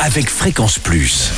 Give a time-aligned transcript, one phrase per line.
[0.00, 1.30] avec Fréquence Plus.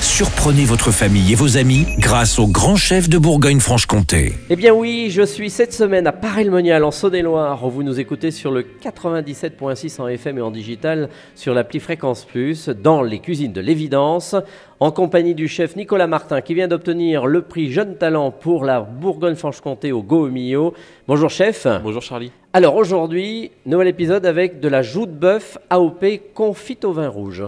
[0.00, 4.32] Surprenez votre famille et vos amis grâce au grand chef de Bourgogne-Franche-Comté.
[4.48, 7.68] Eh bien oui, je suis cette semaine à Paray-le-Monial en Saône-et-Loire.
[7.68, 12.70] Vous nous écoutez sur le 97.6 en FM et en digital sur l'appli Fréquence Plus
[12.70, 14.34] dans les cuisines de l'évidence
[14.78, 18.80] en compagnie du chef Nicolas Martin qui vient d'obtenir le prix Jeune Talent pour la
[18.80, 20.72] Bourgogne-Franche-Comté au Go Mio.
[21.08, 21.66] Bonjour chef.
[21.82, 22.32] Bonjour Charlie.
[22.54, 26.04] Alors aujourd'hui, nouvel épisode avec de la joue de bœuf AOP
[26.34, 27.44] confite au vin rouge.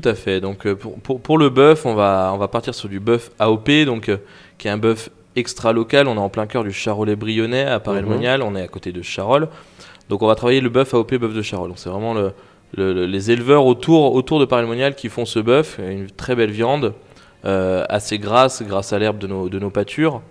[0.00, 0.40] Tout à fait.
[0.40, 3.30] Donc euh, pour, pour, pour le bœuf, on va, on va partir sur du bœuf
[3.38, 4.16] AOP, donc, euh,
[4.58, 6.08] qui est un bœuf extra local.
[6.08, 8.42] On est en plein cœur du Charolais Brionnais à Paray-le-Monial.
[8.42, 9.46] On est à côté de Charolles.
[10.08, 11.68] Donc on va travailler le bœuf AOP, bœuf de Charolles.
[11.68, 12.32] Donc c'est vraiment le,
[12.76, 15.78] le- le- les éleveurs autour, autour de Paray-le-Monial qui font ce bœuf.
[15.78, 16.92] Une très belle viande,
[17.44, 20.22] euh, assez grasse grâce à l'herbe de nos, de nos pâtures.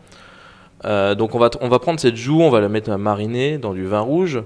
[0.83, 3.57] Euh, donc on va, on va prendre cette joue, on va la mettre à mariner
[3.57, 4.41] dans du vin rouge.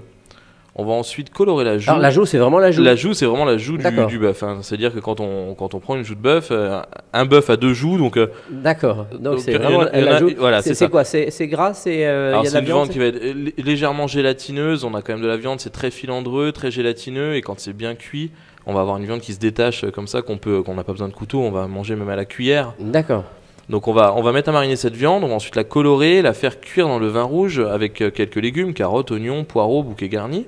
[0.80, 1.90] On va ensuite colorer la joue.
[1.90, 2.82] Alors la joue, c'est vraiment la joue.
[2.84, 4.42] La joue, c'est vraiment la joue du, bœuf.
[4.44, 4.58] hein.
[4.62, 6.80] C'est-à-dire que quand on, quand on prend une joue de bœuf, euh,
[7.12, 9.06] un bœuf a deux joues, donc euh, D'accord.
[9.18, 10.30] Donc c'est a- vraiment la joue.
[10.38, 11.02] voilà, c'est quoi?
[11.02, 13.06] C'est gras C'est euh, alors il y a de c'est la une viande qui va
[13.06, 14.84] être lé- légèrement gélatineuse.
[14.84, 17.72] On a quand même de la viande, c'est très filandreux, très gélatineux, et quand c'est
[17.72, 18.30] bien cuit,
[18.64, 20.92] on va avoir une viande qui se détache comme ça, qu'on peut, qu'on n'a pas
[20.92, 22.74] besoin de couteau, on va manger même à la cuillère.
[22.78, 23.24] D'accord.
[23.68, 26.22] Donc on va, on va mettre à mariner cette viande, on va ensuite la colorer,
[26.22, 30.46] la faire cuire dans le vin rouge avec quelques légumes, carottes, oignons, poireaux, bouquets garnis.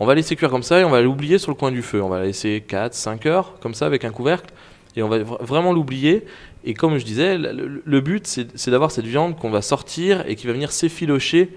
[0.00, 2.02] On va laisser cuire comme ça et on va l'oublier sur le coin du feu.
[2.02, 4.52] On va la laisser 4, 5 heures comme ça avec un couvercle
[4.96, 6.24] et on va vra- vraiment l'oublier.
[6.64, 10.46] Et comme je disais, le, but c'est d'avoir cette viande qu'on va sortir et qui
[10.46, 11.50] va venir s'effilocher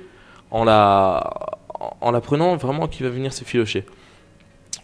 [0.50, 1.30] en la,
[1.80, 3.86] en- en la prenant vraiment qui va venir s'effilocher.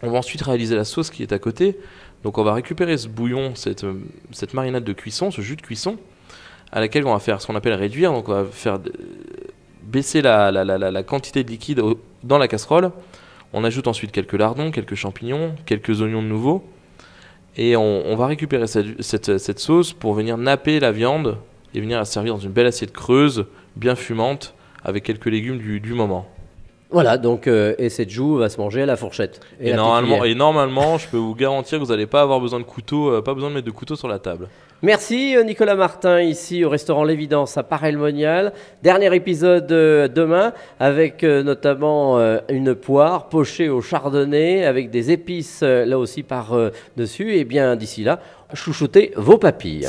[0.02, 1.76] On va ensuite réaliser la sauce qui est à côté.
[2.22, 3.84] Donc on va récupérer ce bouillon, cette,
[4.54, 5.96] marinade de cuisson, ce jus de cuisson,
[6.70, 8.12] à laquelle on va faire ce qu'on appelle réduire.
[8.12, 8.78] Donc on va faire
[9.82, 11.82] baisser la, la- quantité de liquide
[12.22, 12.90] dans la casserole.
[13.52, 16.64] On ajoute ensuite quelques lardons, quelques champignons, quelques oignons de nouveau.
[17.56, 21.38] Et on, va récupérer cette, sauce pour venir napper la viande
[21.74, 24.54] et venir la servir dans une belle assiette creuse, bien fumante,
[24.84, 26.28] avec quelques légumes du moment.
[26.90, 29.40] Voilà, donc, euh, et cette joue va se manger à la fourchette.
[29.60, 32.60] Et, la normalement, et normalement, je peux vous garantir que vous n'allez pas avoir besoin
[32.60, 34.48] de couteau, euh, pas besoin de mettre de couteau sur la table.
[34.80, 38.54] Merci euh, Nicolas Martin, ici au restaurant L'Évidence à Paray-le-Monial.
[38.82, 42.18] Dernier épisode euh, demain, avec notamment
[42.48, 47.34] une poire pochée au chardonnay, avec des épices là aussi par-dessus.
[47.34, 48.20] et bien d'ici là,
[48.54, 49.88] chouchoutez vos papilles.